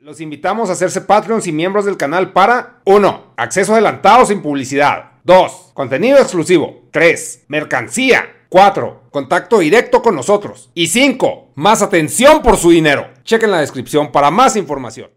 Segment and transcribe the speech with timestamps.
[0.00, 3.34] Los invitamos a hacerse Patreons y miembros del canal para 1.
[3.36, 5.10] Acceso adelantado sin publicidad.
[5.24, 5.72] 2.
[5.74, 6.84] Contenido exclusivo.
[6.92, 7.46] 3.
[7.48, 8.44] Mercancía.
[8.48, 9.08] 4.
[9.10, 10.70] Contacto directo con nosotros.
[10.72, 11.48] Y 5.
[11.56, 13.08] Más atención por su dinero.
[13.24, 15.10] Chequen la descripción para más información.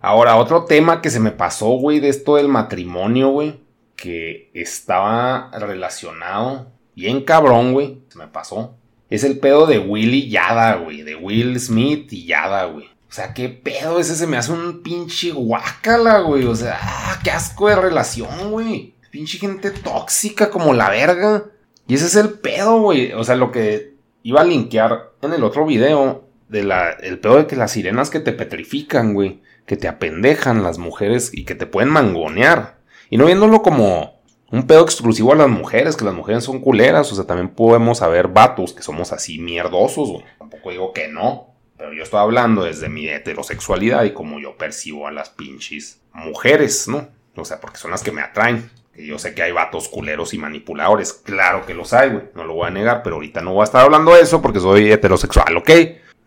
[0.00, 3.60] Ahora, otro tema que se me pasó, güey, de esto del matrimonio, güey.
[3.94, 6.72] Que estaba relacionado.
[6.96, 8.02] Bien cabrón, güey.
[8.08, 8.74] Se me pasó.
[9.10, 11.02] Es el pedo de Willy Yada, güey.
[11.02, 12.97] De Will Smith y Yada, güey.
[13.08, 16.44] O sea, qué pedo, ese se me hace un pinche guácala, güey.
[16.44, 18.94] O sea, ah, qué asco de relación, güey.
[19.10, 21.44] Pinche gente tóxica como la verga.
[21.86, 23.12] Y ese es el pedo, güey.
[23.14, 27.38] O sea, lo que iba a linkear en el otro video de la, el pedo
[27.38, 29.40] de que las sirenas que te petrifican, güey.
[29.64, 32.78] Que te apendejan las mujeres y que te pueden mangonear.
[33.08, 37.10] Y no viéndolo como un pedo exclusivo a las mujeres, que las mujeres son culeras.
[37.10, 40.24] O sea, también podemos haber vatos que somos así mierdosos, güey.
[40.38, 41.47] Tampoco digo que no.
[41.78, 46.88] Pero yo estoy hablando desde mi heterosexualidad y como yo percibo a las pinches mujeres,
[46.88, 47.08] ¿no?
[47.36, 48.68] O sea, porque son las que me atraen.
[48.92, 51.12] Que yo sé que hay vatos culeros y manipuladores.
[51.12, 52.24] Claro que los hay, güey.
[52.34, 54.58] No lo voy a negar, pero ahorita no voy a estar hablando de eso porque
[54.58, 55.70] soy heterosexual, ¿ok?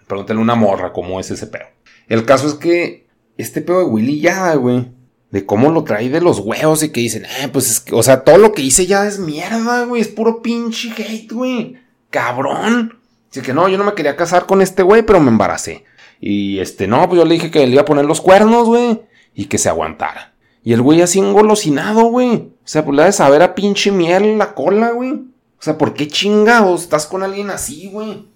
[0.07, 1.65] Pregúntale una morra cómo es ese pedo.
[2.07, 3.07] El caso es que
[3.37, 4.89] este pedo de Willy ya, güey.
[5.31, 8.03] De cómo lo trae de los huevos y que dicen, eh, pues es que, o
[8.03, 10.01] sea, todo lo que hice ya es mierda, güey.
[10.01, 11.77] Es puro pinche hate, güey.
[12.09, 13.00] Cabrón.
[13.31, 15.85] Dice que no, yo no me quería casar con este güey, pero me embaracé.
[16.19, 19.01] Y este, no, pues yo le dije que le iba a poner los cuernos, güey.
[19.33, 20.33] Y que se aguantara.
[20.63, 22.33] Y el güey así engolosinado, güey.
[22.33, 25.11] O sea, pues le de saber a pinche miel la cola, güey.
[25.13, 28.27] O sea, ¿por qué chingados estás con alguien así, güey?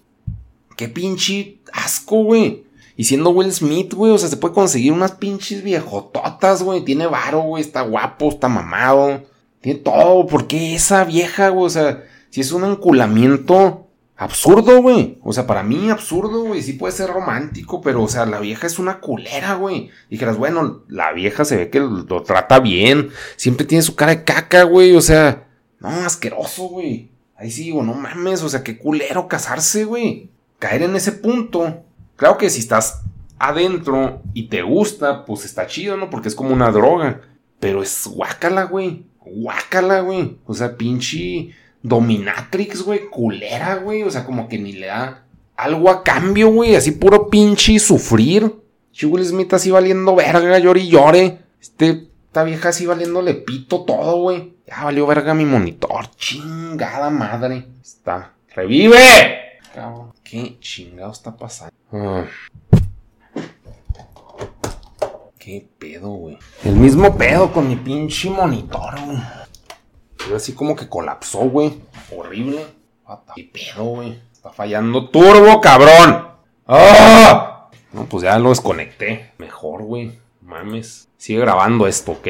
[0.76, 2.64] Qué pinche asco, güey.
[2.96, 6.84] Y siendo Will Smith, güey, o sea, se puede conseguir unas pinches viejototas, güey.
[6.84, 9.22] Tiene varo, güey, está guapo, está mamado.
[9.60, 10.26] Tiene todo.
[10.26, 11.66] ¿Por qué esa vieja, güey?
[11.66, 13.85] O sea, si es un enculamiento
[14.16, 15.18] absurdo, güey.
[15.22, 16.62] O sea, para mí absurdo, güey.
[16.62, 19.90] Sí puede ser romántico, pero, o sea, la vieja es una culera, güey.
[20.10, 23.10] Dijeras, bueno, la vieja se ve que lo, trata bien.
[23.36, 24.96] Siempre tiene su cara de caca, güey.
[24.96, 25.46] O sea,
[25.80, 27.10] no, asqueroso, güey.
[27.36, 30.30] Ahí sí digo, no mames, o sea, qué culero casarse, güey.
[30.58, 31.84] Caer en ese punto.
[32.16, 33.02] Claro que si estás
[33.38, 36.08] adentro y te gusta, pues está chido, ¿no?
[36.08, 37.20] Porque es como una droga.
[37.60, 39.04] Pero es guácala, güey.
[39.20, 40.38] Guácala, güey.
[40.46, 41.50] O sea, pinche
[41.88, 44.02] dominatrix, güey, culera, güey.
[44.02, 45.24] O sea, como que ni le da
[45.56, 46.74] algo a cambio, güey.
[46.74, 48.52] Así puro pinche sufrir.
[49.02, 51.38] Will Smith así valiendo verga, llore y llore.
[51.60, 54.54] Este, esta vieja así valiéndole pito todo, güey.
[54.66, 56.10] Ya valió verga mi monitor.
[56.16, 57.66] Chingada madre.
[57.82, 58.32] Está.
[58.54, 59.44] ¡Revive!
[60.24, 61.74] ¿qué chingado está pasando?
[61.92, 62.24] Ah.
[65.38, 66.38] ¿Qué pedo, güey?
[66.64, 69.18] El mismo pedo con mi pinche monitor, güey
[70.34, 71.80] así como que colapsó, güey.
[72.16, 72.66] Horrible.
[73.34, 74.18] ¿Qué pedo, güey?
[74.32, 76.28] Está fallando turbo, cabrón.
[76.66, 77.68] ¡Ah!
[77.92, 79.32] No, pues ya lo desconecté.
[79.38, 80.18] Mejor, güey.
[80.42, 81.08] Mames.
[81.16, 82.26] Sigue grabando esto, ok.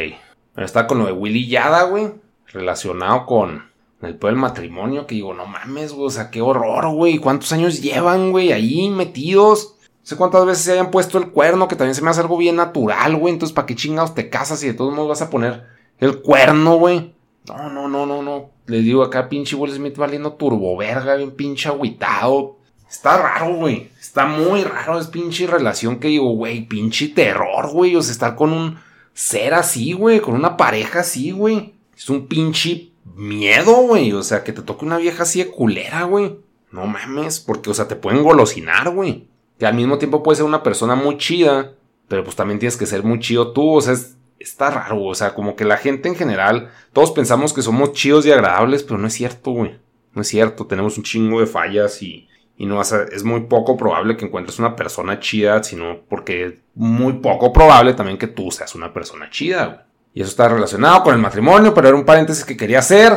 [0.57, 2.13] está con lo de Willy Yada, güey.
[2.53, 3.71] Relacionado con
[4.03, 5.07] el del matrimonio.
[5.07, 6.07] Que digo, no mames, güey.
[6.07, 7.19] O sea, qué horror, güey.
[7.19, 8.53] ¿Cuántos años llevan, güey?
[8.53, 9.75] Ahí metidos.
[9.81, 11.69] No sé cuántas veces se hayan puesto el cuerno.
[11.69, 13.33] Que también se me hace algo bien natural, güey.
[13.33, 15.65] Entonces, ¿para qué chingados te casas y de todos modos vas a poner
[15.99, 17.16] el cuerno, güey?
[17.49, 18.51] No, no, no, no, no.
[18.67, 22.57] Les digo acá, pinche Will Smith valiendo turbo verga, bien pinche agüitado.
[22.89, 23.91] Está raro, güey.
[24.01, 24.99] Está muy raro.
[24.99, 27.97] Es pinche relación que digo, güey, pinche terror, güey.
[27.97, 28.79] O sea, estar con un
[29.13, 30.21] ser así, güey.
[30.21, 31.75] Con una pareja así, güey.
[31.97, 34.13] Es un pinche miedo, güey.
[34.13, 36.37] O sea, que te toque una vieja así de culera, güey.
[36.71, 37.41] No mames.
[37.41, 39.27] Porque, o sea, te pueden golosinar, güey.
[39.59, 41.73] Que al mismo tiempo puede ser una persona muy chida.
[42.09, 43.75] Pero pues también tienes que ser muy chido tú.
[43.75, 43.95] O sea,
[44.39, 45.05] está raro.
[45.05, 46.71] O sea, como que la gente en general.
[46.93, 48.83] Todos pensamos que somos chidos y agradables.
[48.83, 49.79] Pero no es cierto, güey.
[50.13, 50.67] No es cierto.
[50.67, 52.29] Tenemos un chingo de fallas y
[52.59, 56.55] y no vas es muy poco probable que encuentres una persona chida, sino porque es
[56.75, 59.79] muy poco probable también que tú seas una persona chida, güey.
[60.15, 63.13] Y eso está relacionado con el matrimonio, pero era un paréntesis que quería hacer.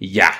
[0.00, 0.32] Y ya.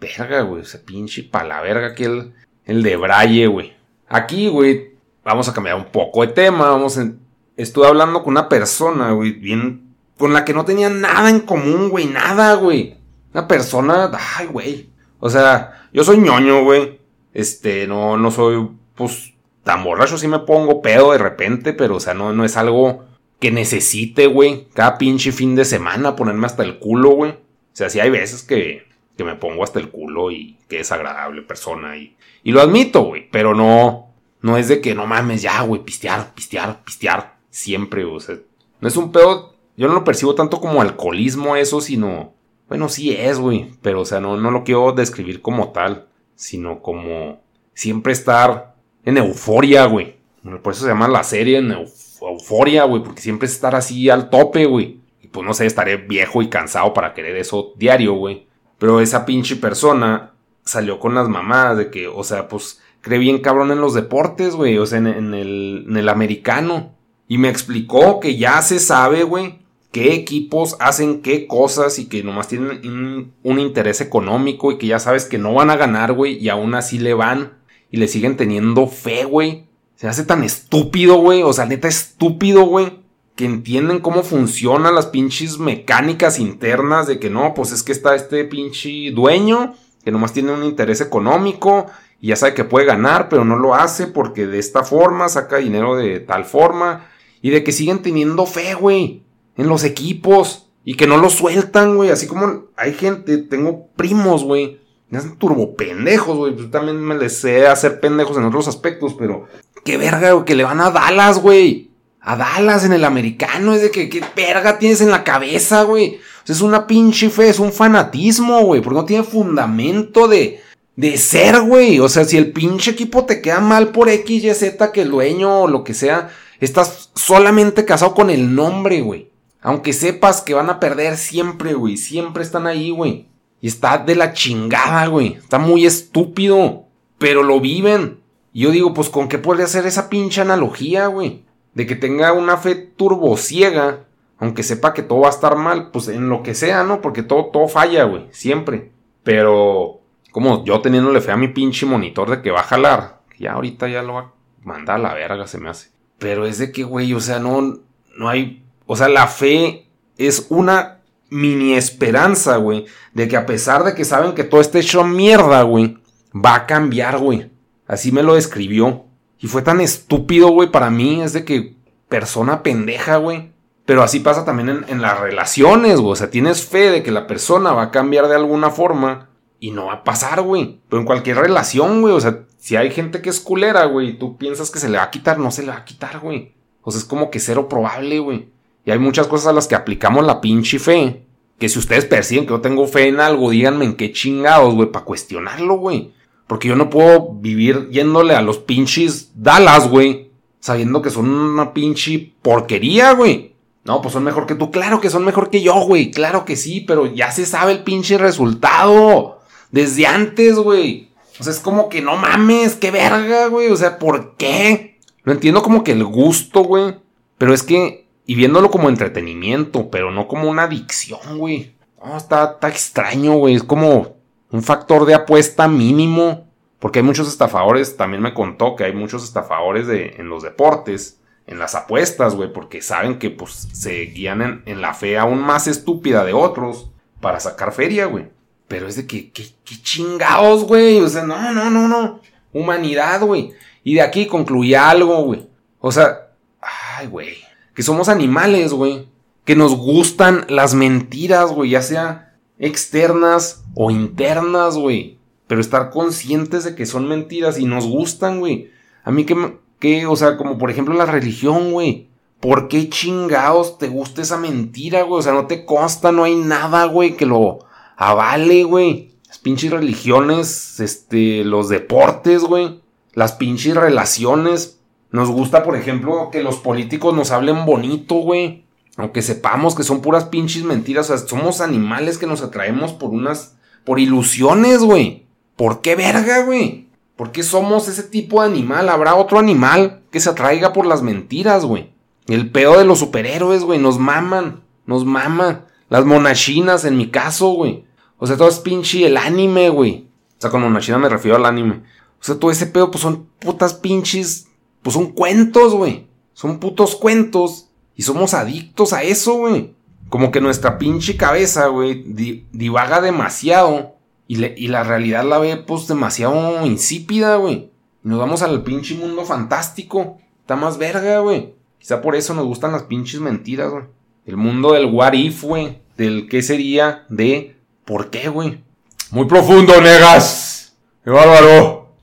[0.00, 0.62] Verga, güey.
[0.62, 2.32] Ese pinche pa' la verga aquí el,
[2.64, 3.76] el de Braille, güey.
[4.08, 6.70] Aquí, güey, vamos a cambiar un poco de tema.
[6.70, 7.20] Vamos en,
[7.58, 9.94] estuve hablando con una persona, güey, bien.
[10.16, 12.06] Con la que no tenía nada en común, güey.
[12.06, 12.96] Nada, güey.
[13.34, 14.10] Una persona.
[14.36, 14.88] Ay, güey.
[15.20, 16.98] O sea, yo soy ñoño, güey.
[17.34, 22.00] Este, no, no soy, pues, tan borracho, sí me pongo pedo de repente, pero, o
[22.00, 23.04] sea, no, no es algo
[23.38, 27.32] que necesite, güey, cada pinche fin de semana ponerme hasta el culo, güey.
[27.32, 27.36] O
[27.72, 31.42] sea, sí hay veces que, que me pongo hasta el culo y que es agradable
[31.42, 35.60] persona y, y lo admito, güey, pero no, no es de que no mames ya,
[35.62, 38.36] güey, pistear, pistear, pistear, siempre, o sea,
[38.80, 42.32] no es un pedo, yo no lo percibo tanto como alcoholismo eso, sino,
[42.68, 46.08] bueno, sí es, güey, pero, o sea, no, no lo quiero describir como tal
[46.38, 47.40] sino como
[47.74, 50.16] siempre estar en euforia, güey.
[50.62, 54.30] Por eso se llama la serie en euforia, güey, porque siempre es estar así al
[54.30, 55.00] tope, güey.
[55.20, 58.46] Y pues no sé, estaré viejo y cansado para querer eso diario, güey.
[58.78, 60.32] Pero esa pinche persona
[60.64, 64.54] salió con las mamás de que, o sea, pues cree bien cabrón en los deportes,
[64.54, 66.94] güey, o sea, en el americano.
[67.28, 69.58] Y me explicó que ya se sabe, güey,
[69.92, 74.98] qué equipos hacen qué cosas y que nomás tienen un, interés económico y que ya
[74.98, 77.58] sabes que no van a ganar, güey, y aún así le van
[77.90, 79.66] y le siguen teniendo fe, güey.
[79.94, 83.00] Se hace tan estúpido, güey, o sea, neta estúpido, güey,
[83.34, 88.14] que entienden cómo funcionan las pinches mecánicas internas de que no, pues es que está
[88.14, 89.74] este pinche dueño
[90.04, 91.86] que nomás tiene un interés económico
[92.20, 95.58] y ya sabe que puede ganar, pero no lo hace porque de esta forma saca
[95.58, 97.06] dinero de tal forma
[97.42, 99.22] y de que siguen teniendo fe, güey
[99.58, 102.10] en los equipos y que no lo sueltan, güey.
[102.10, 104.80] Así como hay gente, tengo primos, güey.
[105.10, 106.56] Me hacen turbo pendejos, güey.
[106.56, 109.46] Yo también me les hacer pendejos en otros aspectos, pero
[109.84, 111.90] qué verga, güey, que le van a Dallas, güey.
[112.20, 116.16] A Dallas en el americano, es de que qué verga tienes en la cabeza, güey.
[116.16, 120.60] O sea, es una pinche fe, es un fanatismo, güey, porque no tiene fundamento de,
[120.94, 122.00] de ser, güey.
[122.00, 125.10] O sea, si el pinche equipo te queda mal por X, Y, Z, que el
[125.10, 126.30] dueño o lo que sea,
[126.66, 129.30] estás solamente casado con el nombre, güey.
[129.60, 131.96] Aunque sepas que van a perder siempre, güey.
[131.96, 133.28] Siempre están ahí, güey.
[133.60, 135.34] Y está de la chingada, güey.
[135.34, 136.84] Está muy estúpido.
[137.18, 138.20] Pero lo viven.
[138.52, 141.44] Y yo digo, pues con qué puede hacer esa pinche analogía, güey.
[141.74, 144.04] De que tenga una fe turbociega.
[144.38, 145.90] Aunque sepa que todo va a estar mal.
[145.90, 147.00] Pues en lo que sea, ¿no?
[147.00, 148.26] Porque todo, todo falla, güey.
[148.30, 148.92] Siempre.
[149.24, 150.00] Pero.
[150.30, 153.22] Como yo teniéndole fe a mi pinche monitor de que va a jalar.
[153.38, 154.32] Ya ahorita ya lo va a
[154.62, 155.90] mandar a la verga, se me hace.
[156.18, 157.80] Pero es de que, güey, o sea, no.
[158.16, 159.86] No hay o sea, la fe
[160.16, 164.78] es una mini esperanza, güey, de que a pesar de que saben que todo está
[164.78, 165.98] hecho mierda, güey,
[166.34, 167.50] va a cambiar, güey.
[167.86, 169.04] Así me lo describió.
[169.38, 171.76] Y fue tan estúpido, güey, para mí, es de que
[172.08, 173.52] persona pendeja, güey.
[173.84, 176.12] Pero así pasa también en, en las relaciones, güey.
[176.12, 179.28] O sea, tienes fe de que la persona va a cambiar de alguna forma
[179.60, 180.80] y no va a pasar, güey.
[180.88, 182.14] Pero en cualquier relación, güey.
[182.14, 182.38] O sea,
[182.68, 185.38] si hay gente que es culera, güey, tú piensas que se le va a quitar,
[185.38, 186.52] no se le va a quitar, güey.
[186.82, 188.50] O sea, es como que cero probable, güey.
[188.84, 191.22] Y hay muchas cosas a las que aplicamos la pinche fe.
[191.58, 194.92] Que si ustedes perciben que yo tengo fe en algo, díganme en qué chingados, güey,
[194.92, 196.12] para cuestionarlo, güey.
[196.46, 200.30] Porque yo no puedo vivir yéndole a los pinches Dallas, güey.
[200.60, 203.54] Sabiendo que son una pinche porquería, güey.
[203.84, 204.70] No, pues son mejor que tú.
[204.70, 206.10] Claro que son mejor que yo, güey.
[206.10, 209.38] Claro que sí, pero ya se sabe el pinche resultado.
[209.70, 211.07] Desde antes, güey.
[211.40, 213.68] O sea, es como que no mames, qué verga, güey.
[213.68, 214.98] O sea, ¿por qué?
[215.22, 216.96] Lo entiendo como que el gusto, güey.
[217.36, 221.74] Pero es que y viéndolo como entretenimiento, pero no como una adicción, güey.
[222.04, 223.54] No, está, está extraño, güey.
[223.54, 224.16] Es como
[224.50, 226.46] un factor de apuesta mínimo.
[226.78, 231.20] Porque hay muchos estafadores, también me contó que hay muchos estafadores de, en los deportes,
[231.46, 235.40] en las apuestas, güey, porque saben que pues se guían en, en, la fe aún
[235.40, 236.90] más estúpida de otros
[237.20, 238.28] para sacar feria, güey.
[238.68, 241.00] Pero es de que, que chingados, güey.
[241.00, 242.20] O sea, no, no, no, no.
[242.52, 243.52] Humanidad, güey.
[243.82, 245.48] Y de aquí concluía algo, güey.
[245.80, 246.28] O sea,
[246.60, 247.48] ay, güey
[247.78, 249.06] que somos animales, güey.
[249.44, 255.20] Que nos gustan las mentiras, güey, ya sea externas o internas, güey.
[255.46, 258.72] pero estar conscientes de que son mentiras y nos gustan, güey.
[259.04, 262.08] A mí que, que, o sea, como por ejemplo la religión, güey.
[262.40, 265.20] ¿Por qué chingados te gusta esa mentira, güey?
[265.20, 267.60] O sea, no te consta, no hay nada, güey, que lo
[267.98, 269.10] avale, güey.
[269.26, 272.80] Las pinches religiones, este, los deportes, güey.
[273.12, 274.78] Las pinches relaciones.
[275.10, 278.64] Nos gusta, por ejemplo, que los políticos nos hablen bonito, güey.
[278.96, 281.10] Aunque sepamos que son puras pinches mentiras.
[281.10, 283.56] O sea, somos animales que nos atraemos por unas.
[283.84, 285.26] por ilusiones, güey.
[285.56, 286.88] ¿Por qué verga, güey?
[287.16, 288.88] ¿Por qué somos ese tipo de animal?
[288.88, 291.90] Habrá otro animal que se atraiga por las mentiras, güey.
[292.28, 293.80] El peor de los superhéroes, güey.
[293.80, 294.62] Nos maman.
[294.86, 295.64] Nos maman.
[295.88, 297.87] Las monachinas, en mi caso, güey.
[298.18, 300.08] O sea, todo es pinche el anime, güey.
[300.38, 301.82] O sea, con monachina me refiero al anime.
[302.20, 304.48] O sea, todo ese pedo, pues son putas pinches.
[304.82, 306.06] Pues son cuentos, güey.
[306.34, 309.74] Son putos cuentos y somos adictos a eso, güey.
[310.08, 312.04] Como que nuestra pinche cabeza, güey,
[312.52, 313.96] divaga demasiado.
[314.28, 314.36] Y,
[314.68, 317.70] la realidad la ve, pues, demasiado insípida, güey.
[318.02, 320.18] Nos vamos al pinche mundo fantástico.
[320.40, 321.54] Está más verga, güey.
[321.78, 323.84] Quizá por eso nos gustan las pinches mentiras, güey.
[324.26, 325.78] El mundo del what if, güey.
[325.96, 327.56] Del qué sería, de
[327.88, 328.62] por qué, güey.
[329.10, 330.76] Muy profundo, negas.
[331.02, 331.94] ¡Qué bárbaro!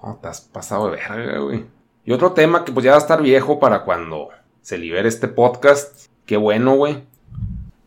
[0.00, 1.66] Oh, te has pasado de verga, güey.
[2.06, 4.30] Y otro tema que pues ya va a estar viejo para cuando
[4.62, 6.06] se libere este podcast.
[6.24, 7.04] Qué bueno, güey.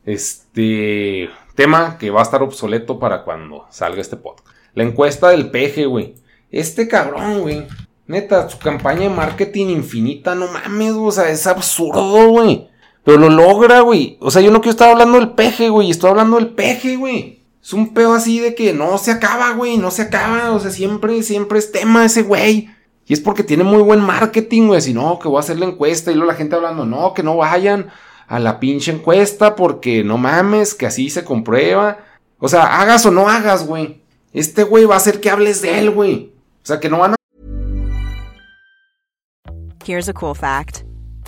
[0.05, 4.47] Este tema que va a estar obsoleto para cuando salga este podcast.
[4.75, 6.13] La encuesta del peje, güey.
[6.51, 7.67] Este cabrón, güey.
[8.05, 12.69] Neta, su campaña de marketing infinita, no mames, o sea, es absurdo, güey.
[13.07, 14.17] Pero lo logra, güey.
[14.19, 15.89] O sea, yo no quiero estar hablando del peje, güey.
[15.89, 17.41] Estoy hablando del peje, güey.
[17.63, 19.77] Es un pedo así de que no se acaba, güey.
[19.77, 20.51] No se acaba.
[20.51, 22.69] O sea, siempre, siempre es tema ese güey.
[23.05, 24.81] Y es porque tiene muy buen marketing, güey.
[24.81, 26.11] Si no, que voy a hacer la encuesta.
[26.11, 27.87] Y luego la gente hablando, no, que no vayan
[28.27, 31.99] a la pinche encuesta porque no mames, que así se comprueba.
[32.39, 34.01] O sea, hagas o no hagas, güey.
[34.33, 36.33] Este güey va a hacer que hables de él, güey.
[36.61, 37.15] O sea, que no van a.
[39.85, 40.83] Here's a cool fact: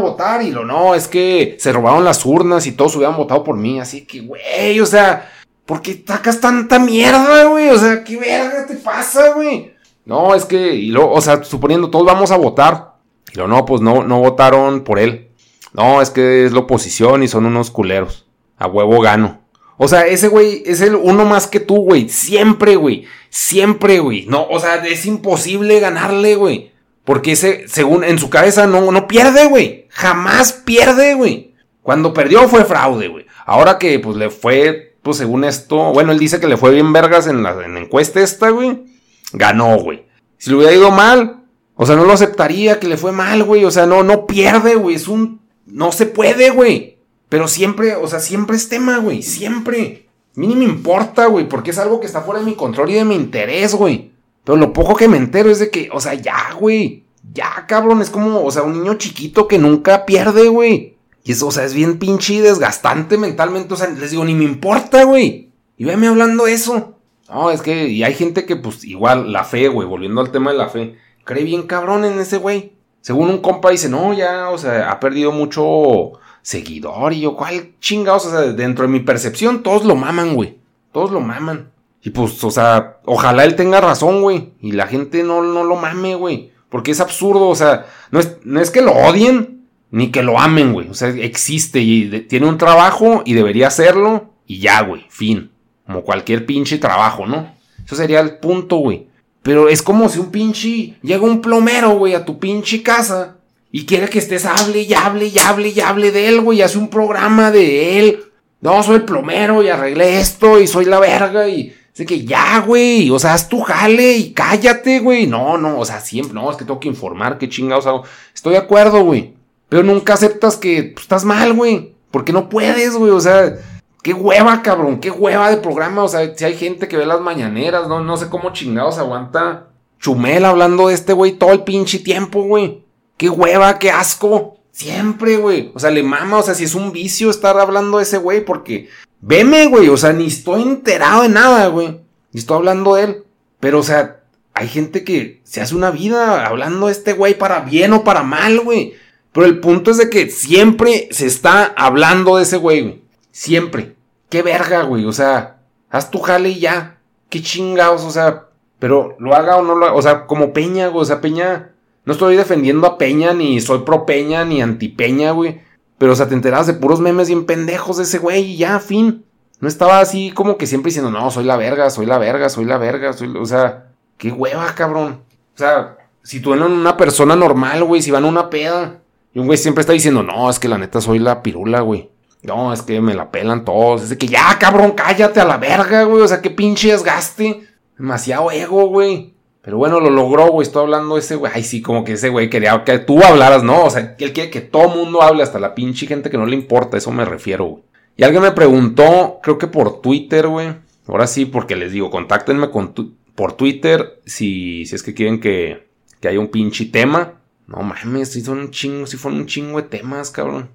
[0.00, 3.56] Votar y lo no, es que se robaron las urnas y todos hubieran votado por
[3.56, 5.28] mí, así que, güey, o sea,
[5.66, 7.70] ¿Por qué sacas tanta mierda, güey?
[7.70, 9.72] O sea, ¿qué verga te pasa, güey?
[10.04, 12.94] No, es que, y luego, o sea, suponiendo todos vamos a votar.
[13.32, 15.30] Y lo no, pues no, no votaron por él.
[15.72, 18.26] No, es que es la oposición y son unos culeros.
[18.58, 19.40] A huevo gano.
[19.78, 22.08] O sea, ese güey es el uno más que tú, güey.
[22.08, 23.06] Siempre, güey.
[23.30, 24.26] Siempre, güey.
[24.26, 26.71] No, o sea, es imposible ganarle, güey.
[27.04, 29.86] Porque ese, según en su cabeza, no, no pierde, güey.
[29.90, 31.54] Jamás pierde, güey.
[31.82, 33.26] Cuando perdió fue fraude, güey.
[33.44, 36.92] Ahora que pues le fue pues según esto, bueno, él dice que le fue bien
[36.92, 38.84] vergas en la, encuesta esta, güey.
[39.32, 40.04] Ganó, güey.
[40.38, 41.42] Si le hubiera ido mal,
[41.74, 43.64] o sea, no lo aceptaría que le fue mal, güey.
[43.64, 44.94] O sea, no, no pierde, güey.
[44.94, 45.40] Es un.
[45.66, 46.98] No se puede, güey.
[47.28, 49.22] Pero siempre, o sea, siempre es tema, güey.
[49.22, 50.08] Siempre.
[50.36, 51.48] A mí ni me importa, güey.
[51.48, 54.11] Porque es algo que está fuera de mi control y de mi interés, güey.
[54.44, 57.04] Pero lo poco que me entero es de que, o sea, ya, güey.
[57.32, 58.02] Ya, cabrón.
[58.02, 60.96] Es como, o sea, un niño chiquito que nunca pierde, güey.
[61.24, 63.74] Y eso, o sea, es bien pinche y desgastante mentalmente.
[63.74, 65.50] O sea, les digo, ni me importa, güey.
[65.76, 66.98] Y véame hablando eso.
[67.28, 70.52] No, es que, y hay gente que, pues, igual, la fe, güey, volviendo al tema
[70.52, 72.72] de la fe, cree bien cabrón en ese güey.
[73.00, 77.12] Según un compa dice, no, ya, o sea, ha perdido mucho seguidor.
[77.12, 78.26] Y yo, ¿cuál chingados?
[78.26, 80.58] O sea, dentro de mi percepción, todos lo maman, güey.
[80.92, 81.71] Todos lo maman.
[82.02, 84.52] Y pues, o sea, ojalá él tenga razón, güey.
[84.60, 86.50] Y la gente no, no lo mame, güey.
[86.68, 90.40] Porque es absurdo, o sea, no es, no es que lo odien, ni que lo
[90.40, 90.88] amen, güey.
[90.88, 95.52] O sea, existe y tiene un trabajo y debería hacerlo y ya, güey, fin.
[95.86, 97.54] Como cualquier pinche trabajo, ¿no?
[97.84, 99.06] Eso sería el punto, güey.
[99.42, 103.36] Pero es como si un pinche llega un plomero, güey, a tu pinche casa
[103.70, 106.62] y quiere que estés hable y hable y hable y hable de él, güey, y
[106.62, 108.24] hace un programa de él.
[108.60, 112.60] No, soy el plomero y arreglé esto y soy la verga y Es que ya,
[112.60, 115.26] güey, o sea, haz tu jale y cállate, güey.
[115.26, 118.04] No, no, o sea, siempre, no, es que tengo que informar, qué chingados hago.
[118.34, 119.34] Estoy de acuerdo, güey.
[119.68, 121.94] Pero nunca aceptas que pues, estás mal, güey.
[122.10, 123.56] Porque no puedes, güey, o sea,
[124.02, 126.02] qué hueva, cabrón, qué hueva de programa.
[126.04, 129.68] O sea, si hay gente que ve las mañaneras, no, no sé cómo chingados aguanta
[130.02, 132.82] Chumel hablando de este güey todo el pinche tiempo, güey.
[133.16, 134.58] Qué hueva, qué asco.
[134.72, 135.70] Siempre, güey.
[135.74, 138.44] O sea, le mama, o sea, si es un vicio estar hablando de ese güey,
[138.44, 138.88] porque
[139.22, 139.88] veme, güey.
[139.88, 142.00] O sea, ni estoy enterado de nada, güey.
[142.32, 143.24] Ni estoy hablando de él.
[143.58, 144.20] Pero, o sea,
[144.52, 148.22] hay gente que se hace una vida hablando de este güey para bien o para
[148.22, 148.94] mal, güey.
[149.32, 153.02] Pero el punto es de que siempre se está hablando de ese güey, güey.
[153.30, 153.96] Siempre.
[154.28, 155.06] Qué verga, güey.
[155.06, 156.98] O sea, haz tu jale y ya.
[157.30, 158.48] Qué chingados, o sea.
[158.78, 159.94] Pero lo haga o no lo haga.
[159.94, 161.02] O sea, como Peña, güey.
[161.02, 161.72] O sea, Peña
[162.04, 165.60] no estoy defendiendo a Peña, ni soy pro Peña, ni anti Peña, güey.
[166.02, 168.80] Pero, o sea, te enterabas de puros memes bien pendejos de ese güey y ya,
[168.80, 169.24] fin.
[169.60, 172.64] No estaba así como que siempre diciendo, no, soy la verga, soy la verga, soy
[172.64, 173.32] la verga, soy...
[173.36, 173.86] O sea,
[174.18, 175.20] qué hueva, cabrón.
[175.54, 178.98] O sea, si tú eres una persona normal, güey, si van a una peda,
[179.32, 182.10] y un güey siempre está diciendo, no, es que la neta soy la pirula, güey.
[182.42, 184.02] No, es que me la pelan todos.
[184.02, 186.22] Es de que ya, cabrón, cállate a la verga, güey.
[186.22, 187.64] O sea, qué pinche desgaste.
[187.96, 189.34] Demasiado ego, güey.
[189.62, 190.66] Pero bueno, lo logró, güey.
[190.66, 191.52] Estoy hablando ese güey.
[191.54, 193.84] Ay, sí, como que ese güey quería que tú hablaras, ¿no?
[193.84, 196.46] O sea, que él quiere que todo mundo hable, hasta la pinche gente que no
[196.46, 196.96] le importa.
[196.96, 197.82] Eso me refiero, güey.
[198.16, 200.74] Y alguien me preguntó, creo que por Twitter, güey.
[201.06, 202.92] Ahora sí, porque les digo, contáctenme con
[203.34, 205.88] por Twitter si, si es que quieren que,
[206.20, 207.34] que haya un pinche tema.
[207.66, 210.70] No mames, si son un chingo, si fueron un chingo de temas, cabrón.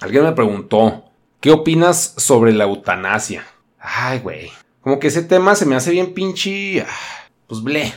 [0.00, 1.04] Alguien me preguntó,
[1.40, 3.44] ¿qué opinas sobre la eutanasia?
[3.80, 4.50] Ay, güey.
[4.80, 6.82] Como que ese tema se me hace bien pinche.
[6.82, 7.92] Ah, pues ble.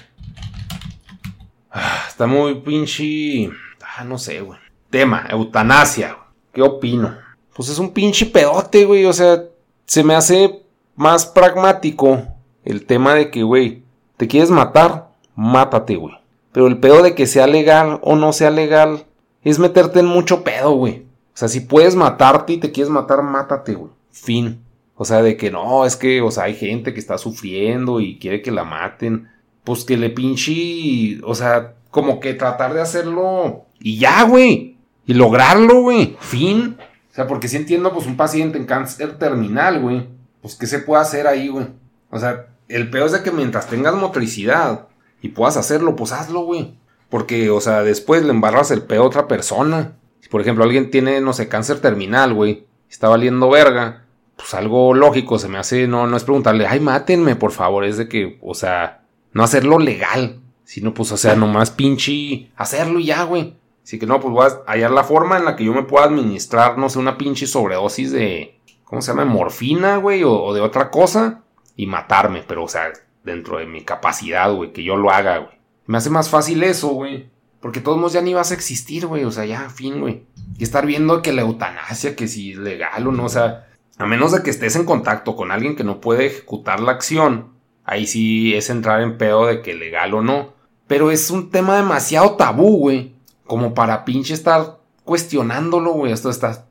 [1.72, 3.50] Ah, está muy pinche.
[3.98, 4.60] Ah, no sé, güey.
[4.90, 6.18] Tema, eutanasia.
[6.54, 7.18] ¿Qué opino?
[7.56, 9.06] Pues es un pinche pedote, güey.
[9.06, 9.44] O sea,
[9.86, 10.64] se me hace
[10.96, 12.24] más pragmático
[12.64, 13.84] el tema de que, güey,
[14.18, 16.16] te quieres matar, mátate, güey.
[16.52, 19.06] Pero el pedo de que sea legal o no sea legal
[19.44, 21.06] es meterte en mucho pedo, güey.
[21.34, 23.92] O sea, si puedes matarte y te quieres matar, mátate, güey.
[24.12, 24.62] Fin.
[25.02, 28.20] O sea, de que no, es que, o sea, hay gente que está sufriendo y
[28.20, 29.30] quiere que la maten.
[29.64, 34.78] Pues que le pinche, o sea, como que tratar de hacerlo y ya, güey.
[35.08, 36.16] Y lograrlo, güey.
[36.20, 36.78] Fin.
[37.10, 40.08] O sea, porque si entiendo, pues un paciente en cáncer terminal, güey.
[40.40, 41.66] Pues qué se puede hacer ahí, güey.
[42.12, 44.88] O sea, el peor es de que mientras tengas motricidad
[45.20, 46.76] y puedas hacerlo, pues hazlo, güey.
[47.10, 49.94] Porque, o sea, después le embarras el peor a otra persona.
[50.20, 52.68] Si, por ejemplo, alguien tiene, no sé, cáncer terminal, güey.
[52.88, 54.02] Está valiendo verga
[54.42, 57.98] pues algo lógico se me hace, no, no es preguntarle, ay, mátenme, por favor, es
[57.98, 63.06] de que, o sea, no hacerlo legal, sino pues, o sea, nomás pinche hacerlo y
[63.06, 63.56] ya, güey.
[63.84, 66.06] Así que no, pues voy a hallar la forma en la que yo me pueda
[66.06, 69.26] administrar, no sé, una pinche sobredosis de, ¿cómo se llama?
[69.26, 71.44] Morfina, güey, o, o de otra cosa,
[71.76, 72.92] y matarme, pero, o sea,
[73.24, 75.56] dentro de mi capacidad, güey, que yo lo haga, güey.
[75.86, 77.30] Me hace más fácil eso, güey.
[77.60, 79.24] Porque todos modos ya ni vas a existir, güey.
[79.24, 80.24] O sea, ya, fin, güey.
[80.58, 84.06] Y estar viendo que la eutanasia, que si es legal o no, o sea, a
[84.06, 87.52] menos de que estés en contacto con alguien que no puede ejecutar la acción,
[87.84, 90.54] ahí sí es entrar en pedo de que legal o no.
[90.88, 93.16] Pero es un tema demasiado tabú, güey.
[93.46, 96.12] Como para pinche estar cuestionándolo, güey.
[96.12, 96.66] Hasta,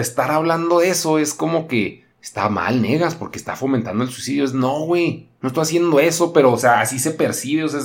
[0.00, 4.44] estar hablando de eso es como que está mal, negas, porque está fomentando el suicidio.
[4.44, 5.30] Es no, güey.
[5.40, 7.64] No estoy haciendo eso, pero, o sea, así se percibe.
[7.64, 7.80] O sea,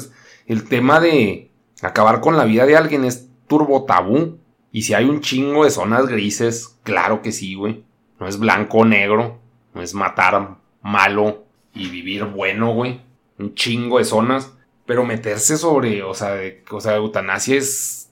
[0.45, 4.37] el tema de acabar con la vida de alguien es turbo tabú.
[4.71, 7.83] Y si hay un chingo de zonas grises, claro que sí, güey.
[8.21, 9.39] No es blanco o negro.
[9.73, 13.01] No es matar malo y vivir bueno, güey.
[13.39, 14.53] Un chingo de zonas.
[14.85, 16.35] Pero meterse sobre, o sea,
[16.69, 18.11] o sea, eutanasia es,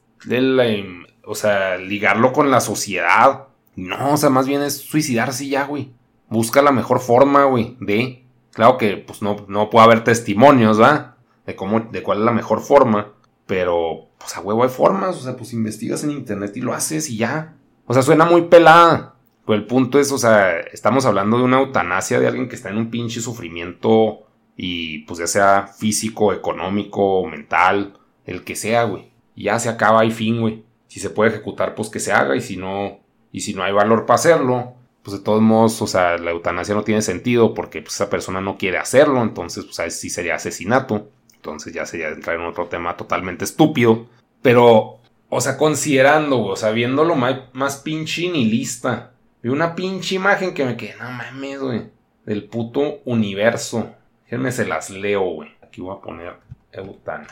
[1.25, 3.45] o sea, ligarlo con la sociedad.
[3.75, 5.91] No, o sea, más bien es suicidarse ya, güey.
[6.27, 8.25] Busca la mejor forma, güey, de...
[8.51, 11.17] Claro que, pues, no, no puede haber testimonios, ¿va?
[11.45, 13.13] De cómo, de cuál es la mejor forma.
[13.45, 15.17] Pero, pues, a huevo hay formas.
[15.17, 17.55] O sea, pues, investigas en internet y lo haces y ya.
[17.85, 19.15] O sea, suena muy pelada.
[19.49, 22.69] Pero el punto es, o sea, estamos hablando de una eutanasia de alguien que está
[22.69, 29.09] en un pinche sufrimiento y pues ya sea físico, económico, mental, el que sea, güey.
[29.35, 30.63] Ya se acaba y fin, güey.
[30.85, 32.99] Si se puede ejecutar, pues que se haga y si no,
[33.31, 36.75] y si no hay valor para hacerlo, pues de todos modos, o sea, la eutanasia
[36.75, 41.09] no tiene sentido porque pues, esa persona no quiere hacerlo, entonces pues sí sería asesinato.
[41.33, 44.05] Entonces ya sería entrar en otro tema totalmente estúpido.
[44.43, 50.53] Pero, o sea, considerando, o sea, viéndolo más, más pinche lista Vi una pinche imagen
[50.53, 51.81] que me quedé, no mames, güey.
[52.25, 53.95] Del puto universo.
[54.25, 55.49] Déjenme se las leo, güey.
[55.63, 56.33] Aquí voy a poner
[56.73, 57.27] Eutana.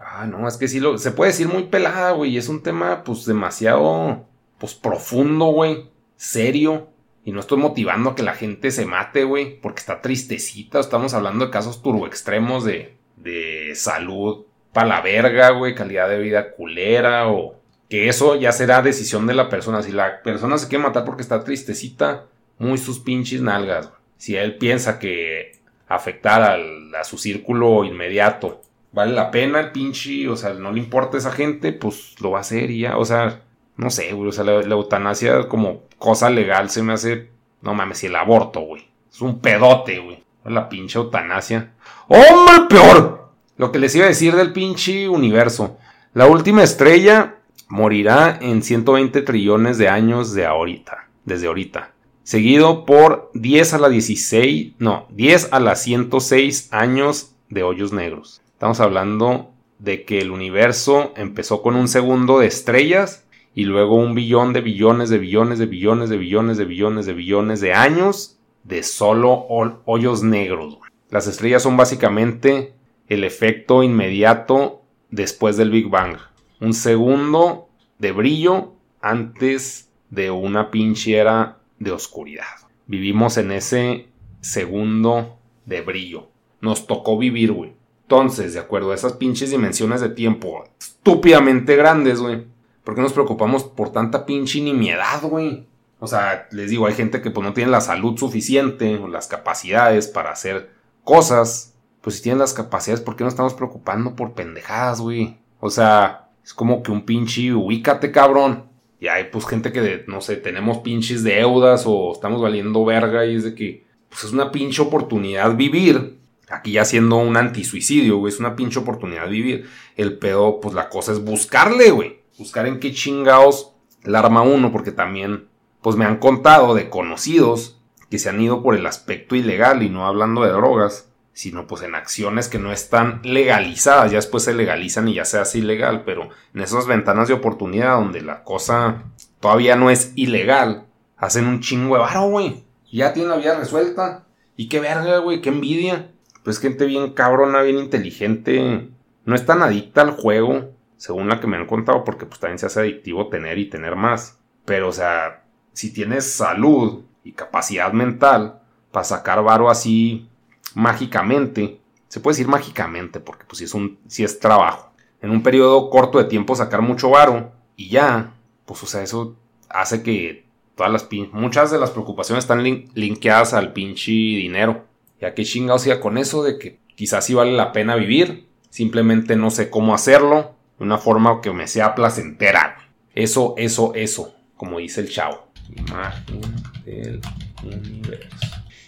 [0.00, 0.96] Ah, no, es que sí lo.
[0.96, 2.38] Se puede decir muy pelada, güey.
[2.38, 4.26] Es un tema, pues, demasiado.
[4.58, 6.88] pues profundo, güey, serio.
[7.24, 10.80] Y no estoy motivando a que la gente se mate, güey, porque está tristecita.
[10.80, 16.52] Estamos hablando de casos turboextremos de, de salud para la verga, güey, calidad de vida
[16.52, 17.63] culera o
[17.94, 19.80] que eso ya será decisión de la persona.
[19.80, 22.24] Si la persona se quiere matar porque está tristecita,
[22.58, 23.88] muy sus pinches nalgas.
[24.16, 30.34] Si él piensa que afectar a su círculo inmediato vale la pena el pinche, o
[30.34, 33.04] sea, no le importa a esa gente, pues lo va a hacer y ya, o
[33.04, 33.42] sea,
[33.76, 37.30] no sé, güey, o sea, la, eutanasia como cosa legal se me hace,
[37.62, 41.74] no mames, si el aborto, güey, es un pedote, güey, la pinche eutanasia.
[42.08, 43.30] ¡Hombre, peor!
[43.56, 45.78] Lo que les iba a decir del pinche universo.
[46.12, 47.36] La última estrella
[47.68, 51.92] morirá en 120 trillones de años de ahorita, desde ahorita.
[52.22, 58.40] Seguido por 10 a la 16, no, 10 a la 106 años de hoyos negros.
[58.52, 64.14] Estamos hablando de que el universo empezó con un segundo de estrellas y luego un
[64.14, 68.38] billón de billones de billones de billones de billones de billones de billones de años
[68.64, 69.46] de solo
[69.84, 70.78] hoyos negros.
[71.10, 72.72] Las estrellas son básicamente
[73.08, 76.16] el efecto inmediato después del Big Bang.
[76.60, 82.44] Un segundo de brillo antes de una pinche era de oscuridad.
[82.86, 84.08] Vivimos en ese
[84.40, 86.28] segundo de brillo.
[86.60, 87.74] Nos tocó vivir, güey.
[88.02, 92.46] Entonces, de acuerdo a esas pinches dimensiones de tiempo estúpidamente grandes, güey.
[92.84, 95.66] ¿Por qué nos preocupamos por tanta pinche nimiedad, güey?
[96.00, 99.26] O sea, les digo, hay gente que pues no tiene la salud suficiente o las
[99.26, 100.70] capacidades para hacer
[101.02, 101.74] cosas.
[102.02, 105.38] Pues si tienen las capacidades, ¿por qué no estamos preocupando por pendejadas, güey?
[105.60, 108.66] O sea, es como que un pinche ubícate, cabrón.
[109.00, 113.36] Y hay pues gente que, no sé, tenemos pinches deudas o estamos valiendo verga y
[113.36, 116.18] es de que, pues es una pinche oportunidad vivir.
[116.50, 119.68] Aquí ya siendo un antisuicidio, güey, es una pinche oportunidad vivir.
[119.96, 122.20] El pedo, pues la cosa es buscarle, güey.
[122.38, 125.46] Buscar en qué chingados la arma uno, porque también,
[125.80, 127.80] pues me han contado de conocidos
[128.10, 131.82] que se han ido por el aspecto ilegal y no hablando de drogas, sino pues
[131.82, 136.04] en acciones que no están legalizadas, ya después se legalizan y ya se hace ilegal,
[136.04, 139.02] pero en esas ventanas de oportunidad donde la cosa
[139.40, 142.64] todavía no es ilegal, hacen un chingo de varo, güey.
[142.90, 144.24] Ya tienen la vida resuelta.
[144.56, 146.12] Y qué verga, güey, qué envidia.
[146.44, 148.88] Pues gente bien cabrona, bien inteligente.
[149.24, 152.60] No es tan adicta al juego, según la que me han contado, porque pues también
[152.60, 154.38] se hace adictivo tener y tener más.
[154.64, 155.42] Pero, o sea,
[155.72, 158.60] si tienes salud y capacidad mental
[158.92, 160.28] para sacar varo así
[160.74, 165.42] mágicamente, se puede decir mágicamente, porque pues si es un, si es trabajo, en un
[165.42, 168.34] periodo corto de tiempo sacar mucho varo y ya,
[168.66, 169.36] pues o sea, eso
[169.70, 170.44] hace que
[170.76, 174.84] todas las muchas de las preocupaciones están linkeadas al pinche dinero.
[175.20, 179.36] Ya que chingado sea con eso de que quizás sí vale la pena vivir, simplemente
[179.36, 182.88] no sé cómo hacerlo de una forma que me sea placentera.
[183.14, 185.48] Eso, eso, eso, como dice el chavo.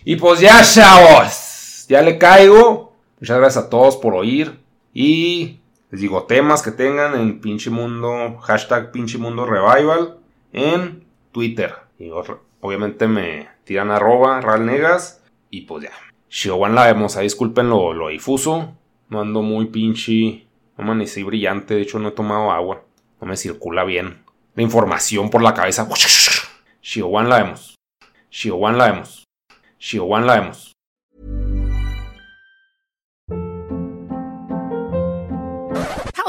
[0.04, 1.55] Y pues ya, chavos
[1.88, 2.92] ya le caigo.
[3.20, 4.58] Muchas gracias a todos por oír.
[4.92, 10.18] Y les digo, temas que tengan en pinche mundo, hashtag pinche mundo revival
[10.52, 11.74] en Twitter.
[11.98, 12.10] Y
[12.60, 15.22] obviamente me tiran arroba ralnegas.
[15.50, 15.92] Y pues ya.
[16.28, 18.74] Shiowan la vemos, ahí disculpen lo, difuso.
[19.08, 20.46] No ando muy pinche.
[20.76, 22.82] No amanecí brillante, de hecho no he tomado agua.
[23.20, 24.22] No me circula bien.
[24.54, 25.88] La información por la cabeza.
[26.82, 27.76] Shiowan la vemos.
[28.30, 29.24] Shiowan la vemos.
[29.78, 30.75] Shiowan la vemos.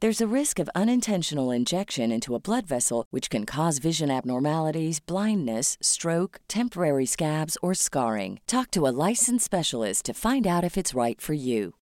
[0.00, 5.00] There's a risk of unintentional injection into a blood vessel, which can cause vision abnormalities,
[5.00, 8.38] blindness, stroke, temporary scabs, or scarring.
[8.46, 11.74] Talk to a licensed specialist to find out if it's right for you.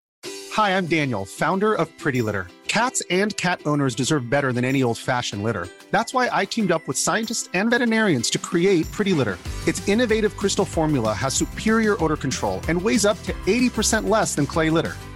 [0.55, 2.46] Hi, I'm Daniel, founder of Pretty Litter.
[2.68, 5.68] Cats and cat owners deserve better than any old fashioned litter.
[5.90, 9.37] That's why I teamed up with scientists and veterinarians to create Pretty Litter.
[9.66, 14.46] Its innovative crystal formula has superior odor control and weighs up to 80% less than
[14.46, 14.96] clay litter.